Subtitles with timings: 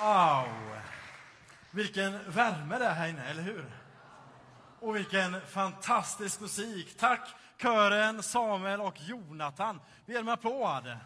[0.00, 0.46] Wow!
[1.70, 3.64] Vilken värme det är här inne, eller hur?
[4.80, 6.96] Och vilken fantastisk musik.
[6.98, 9.80] Tack kören, Samuel och Jonathan.
[10.06, 10.96] Vi ger dem en applåd.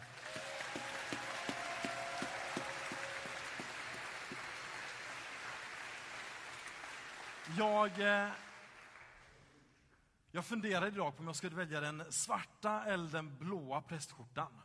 [7.57, 8.29] Jag, eh,
[10.31, 14.61] jag funderade idag på om jag skulle välja den svarta eller den blåa prästskjortan.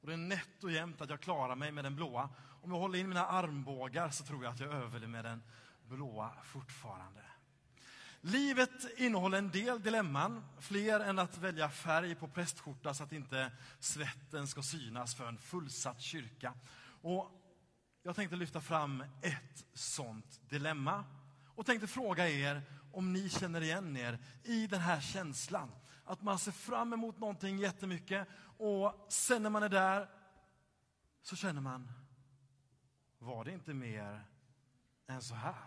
[0.00, 2.28] Och det är nätt och jämnt att jag klarar mig med den blåa.
[2.62, 5.42] Om jag håller in mina armbågar så tror jag att jag överlever med den
[5.88, 7.20] blåa fortfarande.
[8.20, 13.52] Livet innehåller en del dilemman, fler än att välja färg på prästskjorta så att inte
[13.78, 16.54] svetten ska synas för en fullsatt kyrka.
[17.02, 17.30] Och
[18.02, 21.04] jag tänkte lyfta fram ett sånt dilemma
[21.54, 22.62] och tänkte fråga er
[22.92, 25.70] om ni känner igen er i den här känslan.
[26.10, 28.28] Att man ser fram emot någonting jättemycket
[28.58, 30.08] och sen när man är där
[31.22, 31.92] så känner man,
[33.18, 34.26] var det inte mer
[35.06, 35.64] än så här?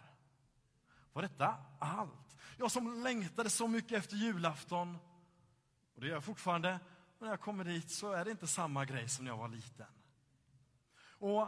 [1.14, 2.38] Var detta allt?
[2.58, 4.98] Jag som längtade så mycket efter julafton,
[5.96, 6.80] och det gör jag fortfarande, men
[7.20, 9.88] när jag kommer dit så är det inte samma grej som när jag var liten.
[11.06, 11.48] Och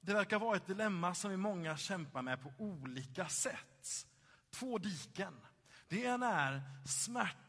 [0.00, 4.06] det verkar vara ett dilemma som vi många kämpar med på olika sätt.
[4.50, 5.40] Två diken.
[5.88, 6.62] Det ena är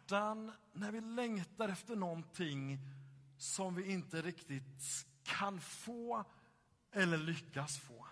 [0.10, 2.80] smärtan när vi längtar efter någonting
[3.38, 6.26] som vi inte riktigt kan få
[6.92, 8.08] eller lyckas få.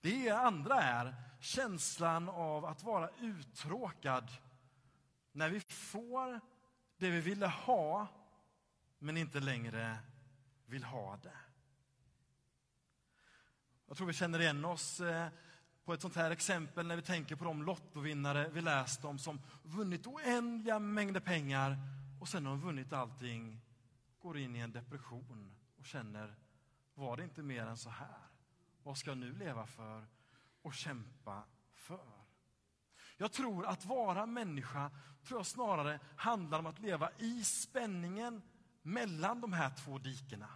[0.00, 4.30] Det andra är känslan av att vara uttråkad
[5.32, 6.40] när vi får
[6.96, 8.08] det vi ville ha
[8.98, 9.98] men inte längre
[10.66, 11.38] vill ha det.
[13.86, 15.28] Jag tror vi känner igen oss eh,
[15.88, 19.40] på ett sånt här exempel när vi tänker på de lottovinnare vi läst om som
[19.62, 21.76] vunnit oändliga mängder pengar
[22.20, 23.60] och sen har de vunnit allting,
[24.18, 26.34] går in i en depression och känner,
[26.94, 28.18] var det inte mer än så här?
[28.82, 30.06] Vad ska jag nu leva för
[30.62, 31.42] och kämpa
[31.74, 32.24] för?
[33.16, 34.90] Jag tror att vara människa
[35.24, 38.42] tror jag snarare handlar om att leva i spänningen
[38.82, 40.48] mellan de här två dikena.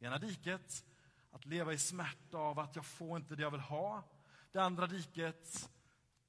[0.00, 0.84] Ena diket
[1.30, 4.04] att leva i smärta av att jag får inte det jag vill ha.
[4.52, 5.70] Det andra diket,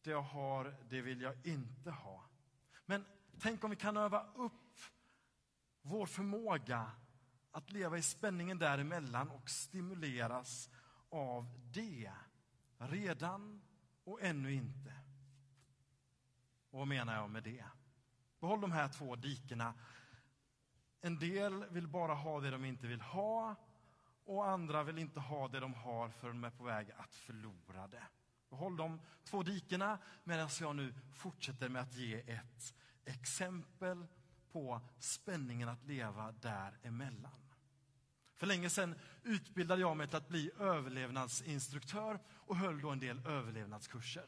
[0.02, 2.26] det jag har, det vill jag inte ha.
[2.86, 3.06] Men
[3.40, 4.80] tänk om vi kan öva upp
[5.82, 6.92] vår förmåga
[7.52, 10.70] att leva i spänningen däremellan och stimuleras
[11.10, 12.12] av det.
[12.78, 13.62] Redan
[14.04, 14.94] och ännu inte.
[16.70, 17.66] Och vad menar jag med det?
[18.40, 19.74] Behåll de här två dikena.
[21.02, 23.56] En del vill bara ha det de inte vill ha
[24.26, 27.88] och andra vill inte ha det de har för de är på väg att förlora
[27.88, 28.04] det.
[28.50, 32.74] Håll de två dikena medan jag nu fortsätter med att ge ett
[33.06, 34.06] exempel
[34.52, 37.32] på spänningen att leva däremellan.
[38.36, 43.28] För länge sedan utbildade jag mig till att bli överlevnadsinstruktör och höll då en del
[43.28, 44.26] överlevnadskurser.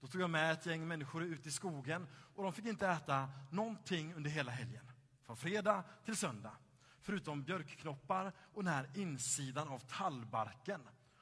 [0.00, 3.30] Då tog jag med ett gäng människor ut i skogen och de fick inte äta
[3.50, 4.90] någonting under hela helgen.
[5.22, 6.56] Från fredag till söndag
[7.02, 10.80] förutom björkknoppar och den här insidan av tallbarken.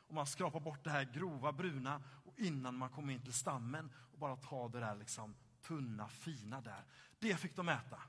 [0.09, 3.93] Och man skrapar bort det här grova bruna och innan man kommer in till stammen
[4.13, 6.85] och bara tar det där liksom tunna fina där.
[7.19, 8.01] Det fick de äta.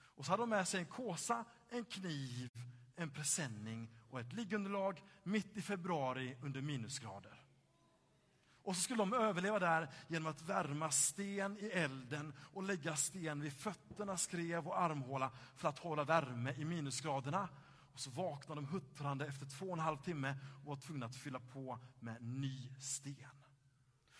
[0.00, 2.50] Och så hade de med sig en kåsa, en kniv,
[2.96, 7.37] en presenning och ett liggunderlag mitt i februari under minusgrader.
[8.68, 13.40] Och så skulle de överleva där genom att värma sten i elden och lägga sten
[13.40, 17.48] vid fötterna, skrev och armhåla för att hålla värme i minusgraderna.
[17.92, 20.34] Och så vaknade de huttrande efter två och en halv timme
[20.64, 23.44] och var tvungna att fylla på med ny sten.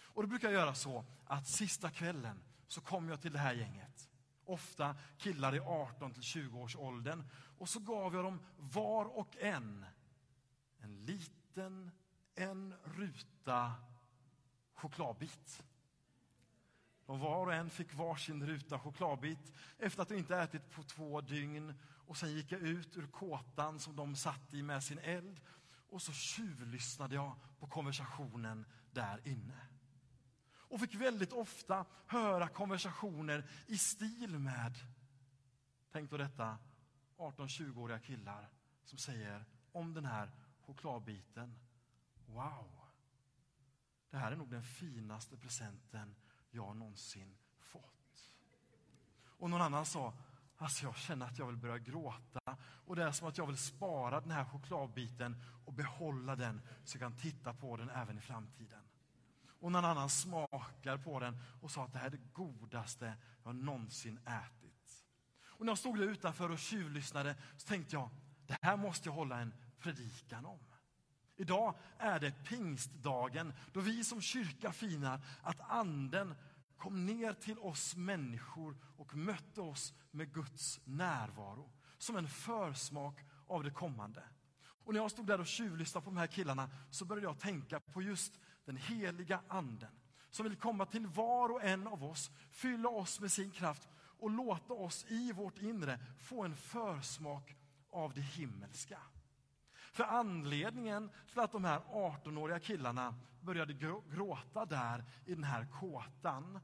[0.02, 3.54] Och då brukar jag göra så att sista kvällen så kom jag till det här
[3.54, 4.08] gänget.
[4.44, 7.24] Ofta killar i 18 till 20 års åldern.
[7.58, 9.86] Och så gav jag dem var och en
[10.78, 11.90] en liten,
[12.34, 13.74] en ruta
[14.78, 15.62] chokladbit.
[17.06, 21.20] De var och en fick varsin ruta chokladbit efter att de inte ätit på två
[21.20, 21.74] dygn.
[22.06, 25.40] Och sen gick jag ut ur kåtan som de satt i med sin eld
[25.90, 29.60] och så tjuvlyssnade jag på konversationen där inne.
[30.50, 34.74] Och fick väldigt ofta höra konversationer i stil med,
[35.92, 36.58] tänk då detta,
[37.16, 38.48] 18-20-åriga killar
[38.84, 41.58] som säger om den här chokladbiten,
[42.26, 42.77] wow,
[44.10, 46.14] det här är nog den finaste presenten
[46.50, 48.32] jag någonsin fått.
[49.24, 50.14] Och någon annan sa,
[50.56, 52.56] alltså jag känner att jag vill börja gråta
[52.86, 56.96] och det är som att jag vill spara den här chokladbiten och behålla den så
[56.96, 58.82] jag kan titta på den även i framtiden.
[59.60, 63.14] Och någon annan smakar på den och sa att det här är det godaste
[63.44, 65.04] jag någonsin ätit.
[65.44, 68.10] Och när jag stod där utanför och tjuvlyssnade så tänkte jag,
[68.46, 70.58] det här måste jag hålla en predikan om.
[71.40, 76.34] Idag är det pingstdagen då vi som kyrka firar att anden
[76.76, 83.64] kom ner till oss människor och mötte oss med Guds närvaro som en försmak av
[83.64, 84.22] det kommande.
[84.84, 87.80] Och när jag stod där och tjuvlyssnade på de här killarna så började jag tänka
[87.80, 89.90] på just den heliga anden
[90.30, 94.30] som vill komma till var och en av oss, fylla oss med sin kraft och
[94.30, 97.56] låta oss i vårt inre få en försmak
[97.90, 98.98] av det himmelska.
[99.92, 103.72] För anledningen till att de här 18-åriga killarna började
[104.08, 106.60] gråta där i den här kåtan,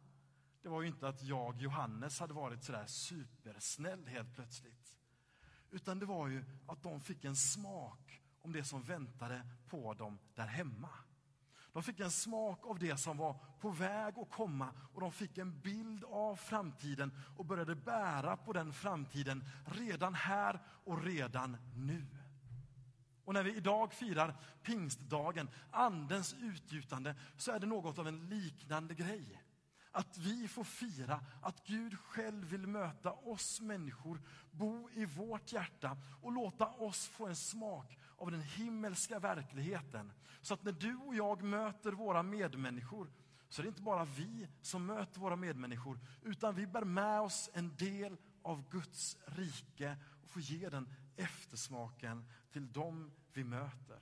[0.62, 4.96] det var ju inte att jag, Johannes, hade varit sådär supersnäll helt plötsligt.
[5.70, 10.18] Utan det var ju att de fick en smak om det som väntade på dem
[10.34, 10.88] där hemma.
[11.72, 15.38] De fick en smak av det som var på väg att komma och de fick
[15.38, 22.06] en bild av framtiden och började bära på den framtiden redan här och redan nu.
[23.24, 28.94] Och när vi idag firar pingstdagen, andens utgjutande, så är det något av en liknande
[28.94, 29.42] grej.
[29.90, 35.96] Att vi får fira att Gud själv vill möta oss människor, bo i vårt hjärta
[36.22, 40.12] och låta oss få en smak av den himmelska verkligheten.
[40.40, 43.10] Så att när du och jag möter våra medmänniskor
[43.48, 47.50] så är det inte bara vi som möter våra medmänniskor utan vi bär med oss
[47.52, 53.99] en del av Guds rike och få ge den eftersmaken till dem vi möter.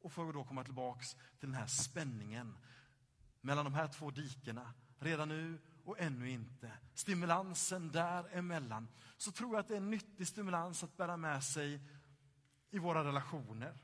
[0.00, 2.58] Och för att då komma tillbaks till den här spänningen
[3.40, 6.72] mellan de här två dikena, redan nu och ännu inte.
[6.94, 8.88] Stimulansen däremellan.
[9.16, 11.80] Så tror jag att det är en nyttig stimulans att bära med sig
[12.70, 13.78] i våra relationer,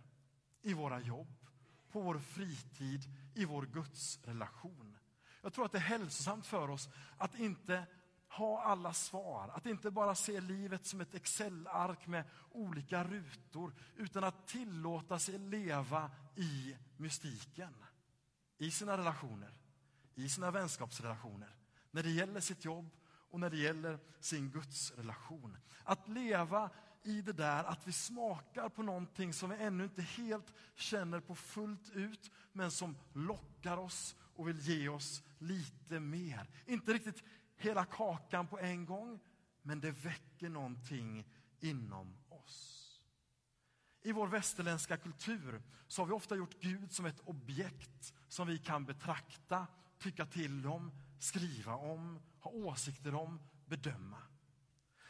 [0.62, 1.46] i våra jobb,
[1.90, 3.02] på vår fritid,
[3.34, 4.96] i vår gudsrelation.
[5.42, 6.88] Jag tror att det är hälsosamt för oss
[7.18, 7.86] att inte
[8.28, 14.24] ha alla svar, att inte bara se livet som ett Excel-ark med olika rutor, utan
[14.24, 17.74] att tillåta sig leva i mystiken.
[18.58, 19.58] I sina relationer,
[20.14, 21.54] i sina vänskapsrelationer,
[21.90, 22.90] när det gäller sitt jobb
[23.30, 25.56] och när det gäller sin gudsrelation.
[25.84, 26.70] Att leva
[27.02, 31.34] i det där att vi smakar på någonting som vi ännu inte helt känner på
[31.34, 36.50] fullt ut, men som lockar oss och vill ge oss lite mer.
[36.66, 37.24] Inte riktigt
[37.58, 39.20] hela kakan på en gång,
[39.62, 41.24] men det väcker någonting
[41.60, 42.84] inom oss.
[44.02, 48.58] I vår västerländska kultur så har vi ofta gjort Gud som ett objekt som vi
[48.58, 49.66] kan betrakta,
[49.98, 54.22] tycka till om, skriva om, ha åsikter om, bedöma.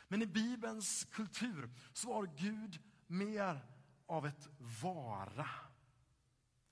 [0.08, 3.60] Men i Bibelns kultur så var Gud mer
[4.06, 4.48] av ett
[4.82, 5.48] vara.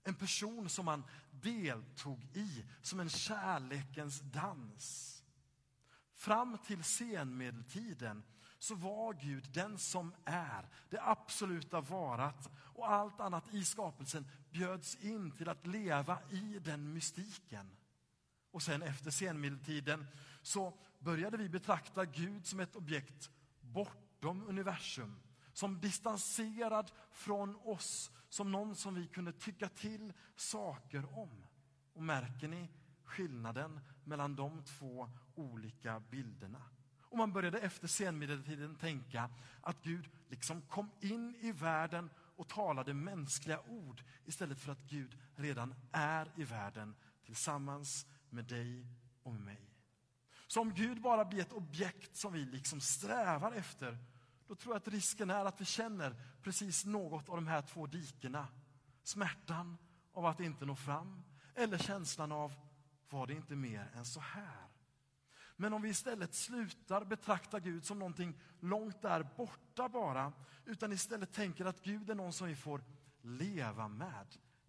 [0.05, 5.16] En person som man deltog i, som en kärlekens dans.
[6.17, 8.23] Fram till senmedeltiden
[8.59, 14.95] så var Gud den som är, det absoluta varat och allt annat i skapelsen bjöds
[14.95, 17.71] in till att leva i den mystiken.
[18.51, 20.07] Och sen efter senmedeltiden
[20.43, 23.31] så började vi betrakta Gud som ett objekt
[23.61, 25.21] bortom universum.
[25.53, 31.47] Som distanserad från oss, som någon som vi kunde tycka till saker om.
[31.93, 32.71] Och märker ni
[33.05, 36.63] skillnaden mellan de två olika bilderna?
[37.03, 39.31] Och man började efter senmedeltiden tänka
[39.61, 45.19] att Gud liksom kom in i världen och talade mänskliga ord istället för att Gud
[45.37, 48.87] redan är i världen tillsammans med dig
[49.23, 49.71] och med mig.
[50.47, 53.99] Så om Gud bara blir ett objekt som vi liksom strävar efter,
[54.47, 57.87] då tror jag att risken är att vi känner precis något av de här två
[57.87, 58.49] dikena.
[59.03, 59.77] Smärtan
[60.13, 61.23] av att inte nå fram,
[61.55, 62.53] eller känslan av,
[63.09, 64.66] var det inte mer än så här?
[65.57, 70.33] Men om vi istället slutar betrakta Gud som någonting långt där borta bara,
[70.65, 72.85] utan istället tänker att Gud är någon som vi får
[73.23, 74.27] leva med,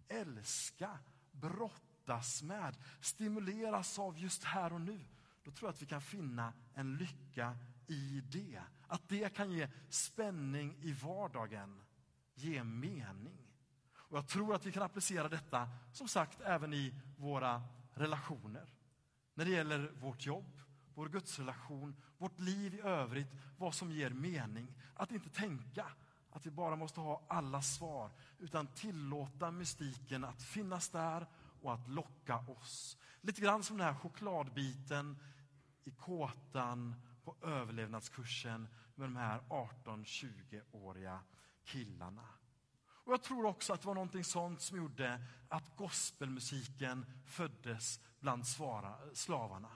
[0.08, 0.98] älska,
[1.32, 5.04] brottas med, stimuleras av just här och nu,
[5.44, 8.62] då tror jag att vi kan finna en lycka i det.
[8.86, 11.80] Att det kan ge spänning i vardagen,
[12.34, 13.38] ge mening.
[13.94, 17.62] Och Jag tror att vi kan applicera detta, som sagt, även i våra
[17.94, 18.74] relationer.
[19.34, 20.60] När det gäller vårt jobb,
[20.98, 24.74] vår gudsrelation, vårt liv i övrigt, vad som ger mening.
[24.94, 25.86] Att inte tänka
[26.30, 31.26] att vi bara måste ha alla svar, utan tillåta mystiken att finnas där
[31.62, 32.96] och att locka oss.
[33.20, 35.18] Lite grann som den här chokladbiten
[35.84, 41.20] i kåtan på överlevnadskursen med de här 18-20-åriga
[41.64, 42.28] killarna.
[42.80, 48.46] Och Jag tror också att det var någonting sånt som gjorde att gospelmusiken föddes bland
[49.14, 49.70] slavarna.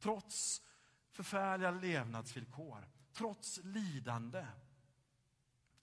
[0.00, 0.62] Trots
[1.10, 4.46] förfärliga levnadsvillkor, trots lidande,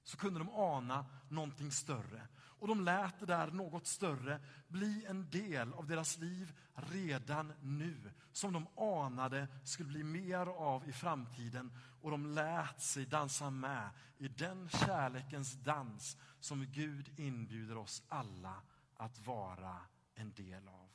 [0.04, 2.28] så kunde de ana någonting större.
[2.60, 8.12] Och de lät det där något större bli en del av deras liv redan nu.
[8.32, 11.72] Som de anade skulle bli mer av i framtiden.
[12.02, 18.62] Och de lät sig dansa med i den kärlekens dans som Gud inbjuder oss alla
[18.96, 19.78] att vara
[20.16, 20.90] en del av.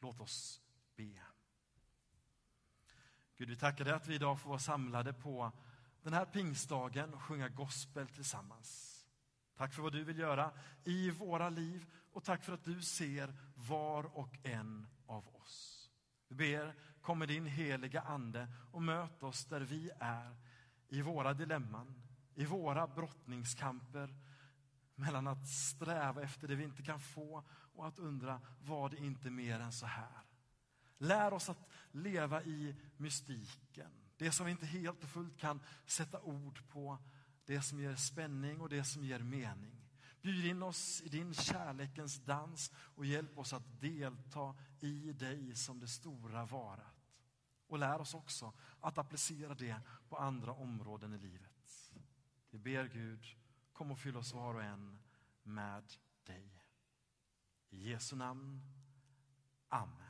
[0.00, 0.60] Låt oss
[0.96, 1.20] be.
[3.38, 5.52] Gud, vi tackar dig att vi idag får vara samlade på
[6.02, 8.98] den här pingstdagen och sjunga gospel tillsammans.
[9.56, 10.52] Tack för vad du vill göra
[10.84, 15.90] i våra liv och tack för att du ser var och en av oss.
[16.28, 20.36] Vi ber, kom med din heliga Ande och möt oss där vi är,
[20.88, 22.02] i våra dilemman,
[22.34, 24.14] i våra brottningskamper
[24.94, 29.30] mellan att sträva efter det vi inte kan få och att undra, var det inte
[29.30, 30.27] mer än så här?
[30.98, 36.20] Lär oss att leva i mystiken, det som vi inte helt och fullt kan sätta
[36.20, 36.98] ord på,
[37.44, 39.78] det som ger spänning och det som ger mening.
[40.22, 45.80] Bjud in oss i din kärlekens dans och hjälp oss att delta i dig som
[45.80, 46.94] det stora varat.
[47.66, 51.92] Och lär oss också att applicera det på andra områden i livet.
[52.50, 53.26] Vi ber Gud,
[53.72, 54.98] kom och fyll oss var och en
[55.42, 55.92] med
[56.24, 56.64] dig.
[57.70, 58.62] I Jesu namn.
[59.68, 60.07] Amen.